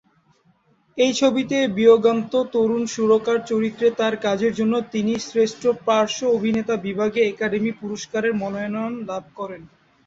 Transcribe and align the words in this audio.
এই 0.97 1.11
ছবিতে 1.13 1.57
বিয়োগান্ত 1.77 2.33
তরুণ 2.53 2.83
সুরকার 2.87 3.37
চরিত্রে 3.45 3.87
তার 3.99 4.13
কাজের 4.25 4.53
জন্য 4.55 4.73
তিনি 4.93 5.13
শ্রেষ্ঠ 5.27 5.61
পার্শ্ব 5.85 6.21
অভিনেতা 6.29 6.75
বিভাগে 6.85 7.21
একাডেমি 7.23 7.71
পুরস্কারের 7.81 8.33
মনোনয়ন 8.41 8.93
লাভ 9.09 9.23
করেন। 9.35 9.61